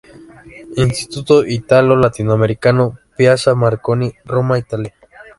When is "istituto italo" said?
0.77-1.95